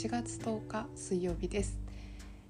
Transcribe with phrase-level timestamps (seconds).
[0.00, 1.78] 8月10日水曜日です、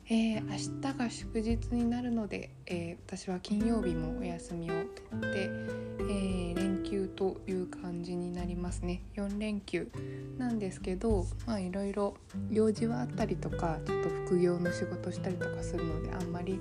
[0.07, 4.85] えー、明日が祝日になるので、えー、私は金曜日もお休みを取
[5.17, 5.51] って、
[5.99, 9.03] えー、連休という感じになりますね。
[9.17, 9.91] 4連休
[10.39, 12.15] なんですけどまあいろいろ
[12.51, 16.61] 用事はあったりとかちょっと副業の仕事したりとかするのであんまり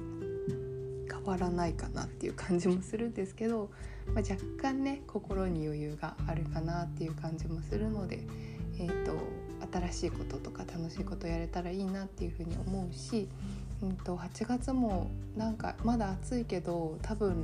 [1.08, 3.70] 変わらないかなっていう感じもするんですけど、
[4.08, 8.26] まあ、若干ね心に余裕があるかなっていう感じもするので
[8.80, 9.12] えーと、
[9.92, 13.28] 新しいこととか楽しいことやれたらいいなっていうふうに思うし、
[13.82, 17.36] うんと、8月もなんかまだ暑いけど多分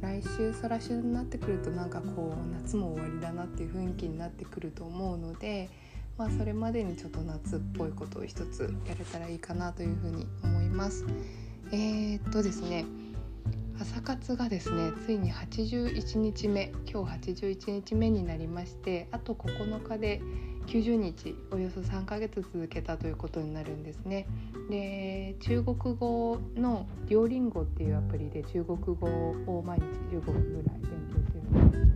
[0.00, 5.70] 来週再来週になってくるとなんかこう夏も終わりだなっていう雰囲気になってくると思うので、
[6.18, 11.06] まあ、それまでにちょっと夏っぽいことを一つやれたらいいかなというふうに思います。
[11.72, 12.84] えー、っとですね
[13.80, 20.20] 朝活がですねついに81日目今日81日目になりましてあと9日で
[20.66, 24.26] 90日およそ3ヶ月続けたということになるんですね。
[24.70, 29.06] で中国語の「リオリンゴ」っていうアプリで中国語
[29.46, 29.84] を毎日
[30.16, 31.92] 15分ぐらい勉強してるんです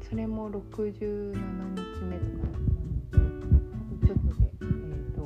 [0.00, 2.52] けどそれも67日目とか
[4.06, 5.22] ちょっとで、えーと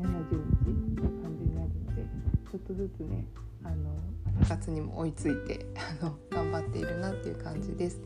[0.00, 2.02] 70日って感じになるので
[2.50, 3.24] ちょっとずつね
[3.62, 3.96] あの
[4.42, 5.66] 朝活にも追いついて
[6.00, 8.00] あの頑張っているなっていう感じです。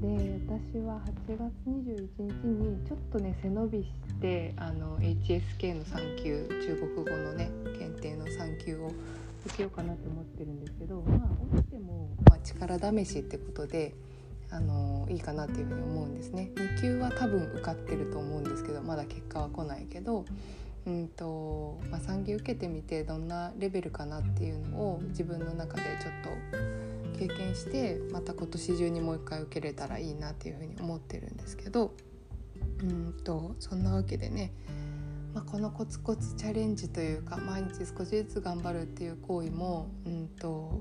[0.00, 3.88] で私は8月21日にちょっとね背伸びし
[4.20, 8.92] てあの HSK の3級中国語のね検定の3級を
[9.46, 13.94] 受けようかなと思ってるんですけどまあ落ちても、まあ、力試しってことで
[14.50, 16.52] あのいいかなっていうふうに思うんですね。
[16.54, 20.24] 2級は多分受かってると思うんですけどまだ結果は来ないけど。
[20.86, 26.30] うんとまあ、3級受けてみてどんなレベルかなっていうのを自分の中でちょっと
[27.18, 31.92] 経験してまた今年中にもう一回受けれたらいいなっていうふうに思ってるんですけど
[32.82, 34.52] うんとそんなわけでね、
[35.34, 40.80] まあ、このコツコツチャレンジというか毎日少しずつ頑張るっていう行為もうんと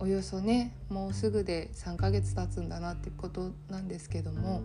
[0.00, 4.62] およそねもうすぐで3ヶ月経つんだなっていうことなんですけども、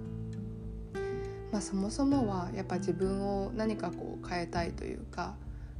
[1.51, 5.35] まあ、そもそもはやっぱ自分を何かこう変えたいというか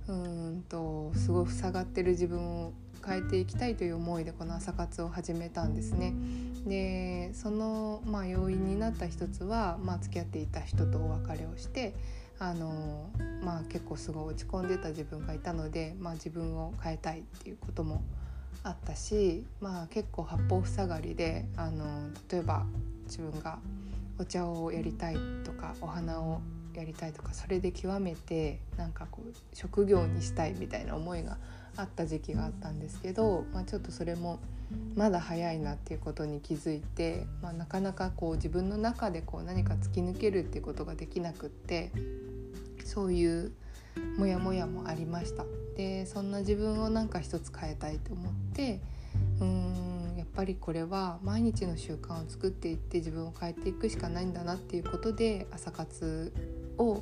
[0.08, 2.74] うんとすごい塞がってる自分を
[3.06, 6.14] 変えていきたいという思いでこの朝活を始めたんですね。
[6.66, 11.94] でその、まあ、要因になった一つは、まあ、付き合っていた人とお別れをして
[12.40, 13.10] あの、
[13.44, 18.02] まあ、結構すごい落ち込んでた自分がいたので、まあ、自分を変えたいっていうことも
[18.64, 22.66] あったし、まあ、結構八方塞がりであの例えば
[23.06, 23.60] 自分が
[24.18, 26.42] お茶をやりたいとかお花を
[26.74, 31.38] やりたいとかそれで極めてなんかこう職業にしたいみたいな思いが
[31.76, 34.40] あった時期があったんですけど、まあ、ちょっとそれも
[34.96, 41.92] まだ早いなっていうことに気づいて、まあ、なかなかこう自分の中でこう何か突き抜けるっていうことができなくって
[42.84, 43.52] そういう
[44.18, 45.46] モヤモヤもありました。
[45.76, 48.80] でそんな自分をなんか一つ変えたいと思って
[49.40, 56.32] うーんやっぱりこれは毎日の習慣を作っていって自分を変えていくしかないんだなっていうことで朝活
[56.78, 57.02] を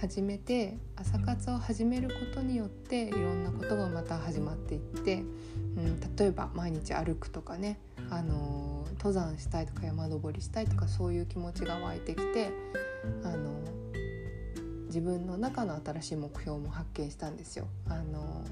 [0.00, 7.78] 始めて朝活を始めることによっていろんなことがまた始まっていって、うん、例えば毎日歩くとかね、
[8.10, 12.50] あの登山したいとか山登りしたいとかそういう気持ちが湧いてきて、
[13.24, 13.52] あの
[14.86, 17.66] 自分の中の新しい目標も発見したんですよ。
[17.88, 18.44] あの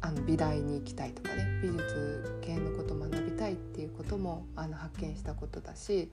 [0.00, 6.10] あの美大に行きたいとかね美術系のこと学びたいっていうこともあの発見したことだし、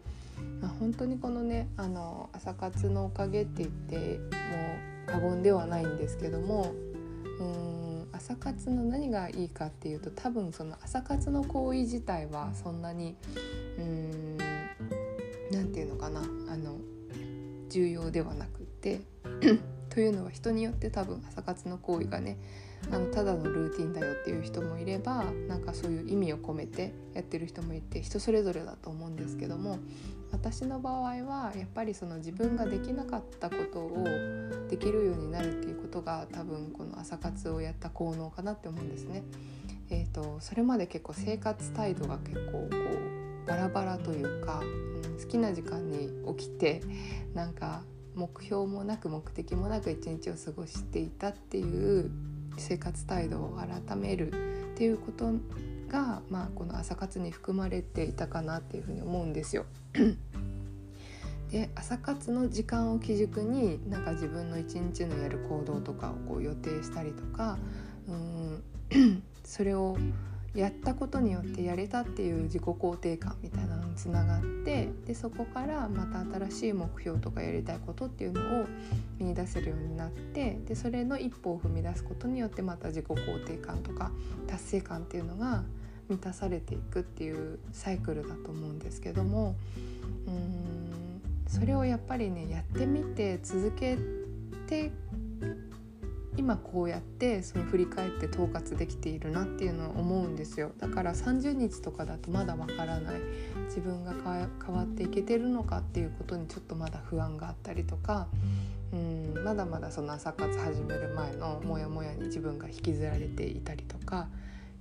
[0.61, 4.19] まあ、本当にこのねあの朝活のおかげって言って
[5.07, 6.73] も過言ではないんですけども
[7.39, 13.15] うん朝活の何がいいかっていうと多分その朝活の行為自体はそんなに
[13.79, 14.37] うん
[15.51, 16.23] 何て言うのかなあ
[16.55, 16.77] の
[17.69, 19.01] 重要ではなくって
[19.93, 22.37] というのは人によって多分朝活の行為がね
[22.91, 29.77] あのただのルーティンだよっていう人もいればなんかそういう意味を込めてやってる人もいて人それぞれだと思うんですけども
[30.31, 34.03] 私の場合はやっぱりその自分ができなかったことを
[34.67, 39.23] できるようになるっていうことが多分この朝活をやった効能かなって思うんですね。
[39.91, 46.81] えーと、それまで結構生活態度が結構こうバラバラというか、うん、好きな時間に起きて
[47.35, 47.83] なんか
[48.15, 52.11] 目標もなく目的もなく一日を過ごしていたっていう
[52.57, 54.31] 生活態度を改める
[54.73, 55.31] っていうこと
[55.87, 59.65] が、まあ、この朝活に含まれていたかなっていうふうに思うんですよ。
[61.51, 67.59] で朝活の時間を基軸になんか自分の一日のやる行動とかをこう予定したりとか
[68.07, 68.63] うん
[69.45, 69.95] それを
[70.55, 78.65] やったことによってやれたっていう自己肯定感みたいなのにつながってでそこからまた新しい目標とかやりたいことっていうのを
[79.17, 84.11] 見出せるようになってでそれの一歩を踏み出すことによってまた自己肯定感とか
[84.45, 85.63] 達成感っていうのが
[86.07, 89.55] 満たされていくっていうサイクルだと思うんですけども
[90.27, 93.97] うんそれをやっぱりねやってみて続け
[94.67, 94.91] て
[96.37, 100.71] 今こうやってその振り返って統括できているなっていうのを思うんですよ。
[100.79, 103.21] だから30日とかだとまだわからない。
[103.65, 104.13] 自分が
[104.65, 108.27] 変わっていけてるのかっていうことにちょっとまだ不安があったりとか。
[108.91, 114.27] うんまだまだその朝活始める前のモヤモヤに自分が引きずられていたりとか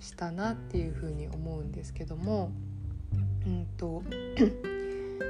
[0.01, 2.53] したなっていうふうに思うんですけども。
[3.47, 4.03] うんと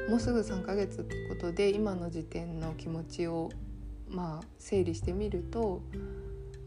[0.08, 3.50] もうすぐ3ヶ月ってことで今の時点の気持ちを
[4.12, 5.82] まあ整理してみると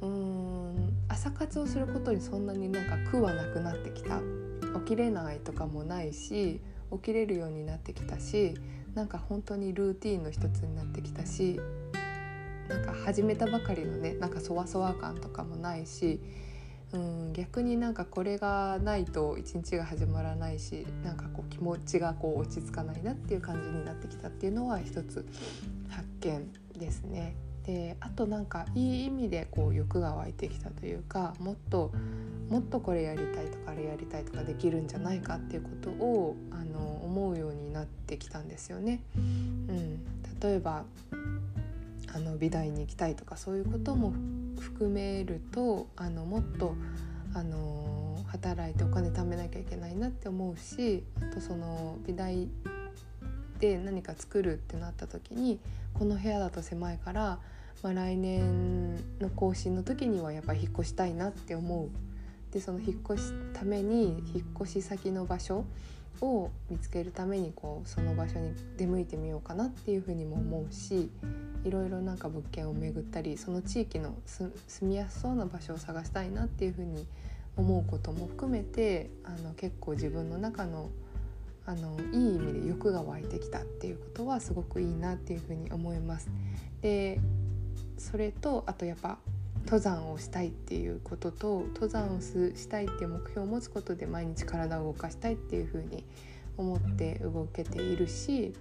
[0.01, 4.19] うーん朝活をすることにそんなになんか苦はなくなってきた。
[4.79, 6.61] 起きれないとかもないし
[6.91, 8.53] 起きれるようになってきたし
[8.93, 11.59] なんか本当にルーティンの一つになってきたし
[12.69, 16.19] なんか始めたばかりのねなんかそわそわ感とかもないし
[16.93, 25.25] うん逆になんかこれがないと一日が始まらないしなんかこう気持ちがこう落ち着かないなっていう感じになってきたっていうのは一つ
[25.89, 26.64] 発見。
[26.79, 27.35] ですね。
[27.65, 31.91] であとなんかいい意味でこう欲が湧いてきたというかもっと
[32.47, 39.01] もっとこれやりたいとかあれやりたいとかできるんじゃないかっていうことをあの思うようになってきたんですよね。
[39.15, 39.99] うん、
[40.39, 40.85] 例えば
[42.13, 44.13] あの美大に行きたいとかそういうことも
[44.59, 46.75] 含めるとあのもっと
[47.33, 52.47] あの働いてお金貯めなきゃいけないなって思うしあとその美大
[53.59, 55.59] で何か作るってなった時に
[55.93, 57.39] この部屋だと狭いから、
[57.81, 61.89] まあ、来年の更新の時にはやっぱり引っ越したいなって思う。
[62.51, 65.65] でその引っ越すために引っ越し先の場所
[66.21, 71.09] を見つけるためにこうその場所に出向いてみようかなっていうふうにも思うし
[71.65, 74.51] いろいろなんか物件を巡ったりその地域の住
[74.83, 77.05] みやすそうな場所を探したいなっていうふうに
[77.57, 80.89] 思うことも含めてあの結構自分の中の
[81.65, 86.29] あのいい意味で欲が湧いてきたっていうことはすごくいいなっていうふうに思います。
[86.81, 87.19] で
[87.97, 89.17] それとあとやっぱ
[89.65, 96.05] 登山をしたいっていうことと登山をしたいっていう目標を持つことで毎日体を動かしたいっていうふうに
[96.57, 98.53] 思って動けているし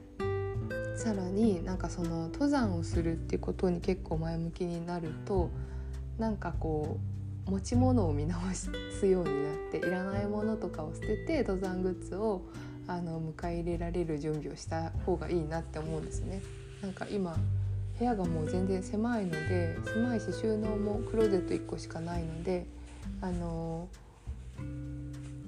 [0.97, 5.51] さらになんかその登山をするっていうことに結構前向きになると
[6.19, 6.99] なんかこ
[7.47, 12.43] う持ち物を見直すようになっていらないものとかを捨てて登山グッズを
[12.87, 16.43] あの迎え入れられる準備をした方がいいなって思うんですね。
[16.83, 17.37] なんか今
[17.99, 22.67] 部屋がもう全然狭いので狭いし収納もクローゼット1個しかないので
[23.21, 23.89] あの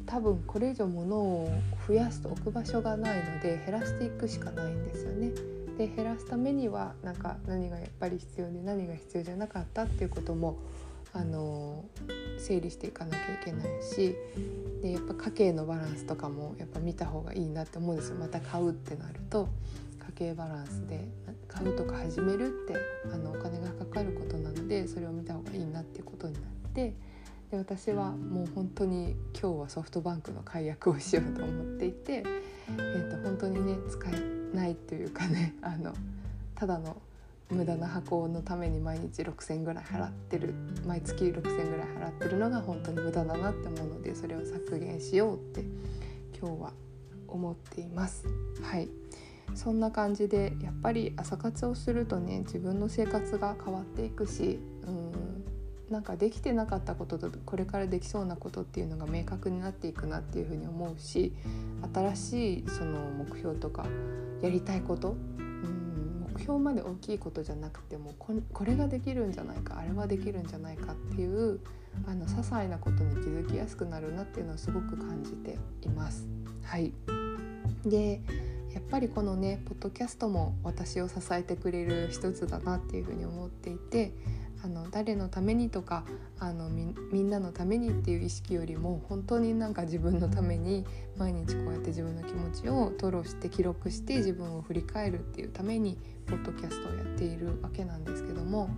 [0.07, 1.51] 多分これ以上物を
[1.87, 5.33] 増やすと置く場所がないので減らしていくしかないんですよね。
[5.77, 10.57] で減らすためにはなんか何がやっぱり必要で何が必要じゃなかったっていうことも
[11.17, 11.85] あの
[12.39, 14.15] 整理していかなきゃいけないし
[14.83, 18.17] でやっぱ家計のバランスとかもやっぱ見た方がいいなって思うんですよ。
[18.17, 19.49] また買うってなると
[20.17, 21.09] 家計バランスで
[21.49, 22.75] 買うとか始めるって
[23.13, 26.43] あのお金がかかることなのでそれを見た方がいいなっていうことになっ
[26.75, 26.95] て
[27.51, 32.25] で私はもう本当に今日はソフトバンクの解約をしようと思っていて、
[32.69, 35.95] えー、と本当にね使えないというかねあの
[36.55, 36.97] ただの
[37.51, 40.55] 無駄な箱のために毎日6,000ぐらい払ってる。
[40.87, 45.63] 毎月6,000ぐらい払ってるのが本当に無駄だなって思うのでそれを削減しようって
[46.39, 46.73] 今日は
[47.29, 48.25] 思っています。
[48.63, 48.89] はい。
[49.55, 55.45] そんな感じでやっぱり朝活をするとね自分の生活が変わっていくしうん
[55.91, 61.33] なんかできてなかったこととこれからできそうなことっていうのが明確になっていくなっていうふうに思うし
[61.95, 63.87] 新しいその目標とか
[64.43, 65.46] やりたいことうん
[66.37, 71.61] 目標まで大きいことじゃなくてもこれができるんじゃないかあれはできるんじゃないかっていう
[72.07, 76.27] あの些細なことに気づきやすくなるなっていうのはすごく感じています。
[76.63, 76.93] はい
[77.87, 78.21] で
[78.75, 84.13] やっぱりこのねポッドキャストも私を支えてくれる一つだなっていうふうに思っていて
[84.65, 86.05] あの誰のためにとか
[86.39, 90.85] あのみんなのためにっていう意識よりも本当になんか自分のために
[91.17, 98.69] 毎日こうやって自分の気持ちを吐露して記録して自分を振り返るっていうためにポッドキャストをやっているわけなんですけども、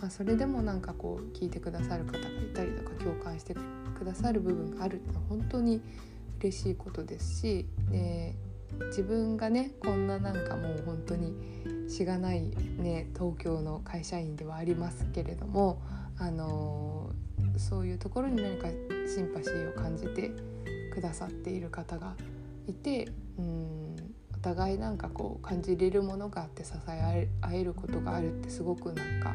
[0.00, 2.22] まあ、それでもなんかこう聞いてくださる方がい
[2.54, 5.80] たりとか共感してくださる部分があるってのは本当に
[6.40, 8.34] 嬉しいことですし、で
[8.86, 11.34] 自分がねこんななんかもう本当に
[11.88, 12.42] しがない
[12.78, 15.80] ね東京の会社員ではありますけれども
[16.18, 17.10] あの
[17.56, 18.68] そういうところに何か
[19.06, 20.30] シンパシーを感じて
[20.92, 22.14] くださっている方が
[22.66, 23.08] いて
[23.38, 23.96] うん
[24.34, 29.34] お互いなんかこう感じれるものがあって支え合えることがあるってすごくなんか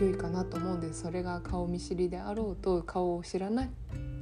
[0.00, 3.68] 良いかなと思うんですそれが顔見知りであろうと顔を知らな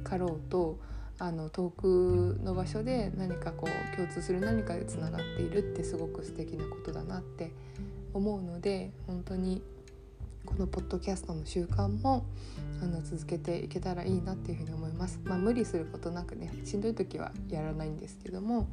[0.03, 0.79] かろうと
[1.19, 7.51] あの遠くの場所で何かこう共通する何かでつながっているってすごく素敵なことだなって
[8.13, 9.61] 思うので本当に
[10.45, 12.25] このポッドキャストの習慣も
[12.81, 15.19] あの続けていけたらいいなっていうふうに思います。
[15.25, 18.67] まあ、無理することなくねしんどい時はやらないんですけども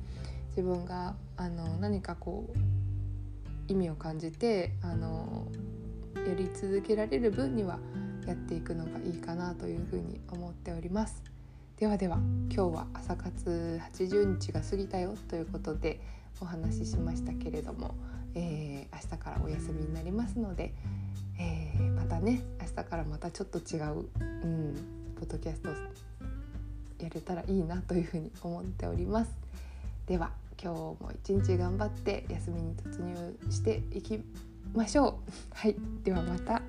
[0.50, 5.48] 自分があの何かこう意味を感じてあの
[6.26, 7.78] やり続けられる分には
[8.26, 11.33] やっていくのがいいかなというふうに思っております。
[11.84, 12.16] ではでは
[12.50, 16.00] 今日は朝活80日が過ぎたよということで
[16.40, 17.94] お話ししましたけれども、
[18.34, 20.72] えー、明日からお休みになりますので、
[21.38, 24.74] えー、またね明日からまたちょっと違う、うん、
[25.20, 25.68] ポッドキャスト
[27.04, 29.36] やれたらいいなというふうに思っております。
[30.06, 34.24] では今日も一日頑張って休みに突入していき
[34.72, 35.32] ましょう。
[35.52, 36.62] はい、ではまた。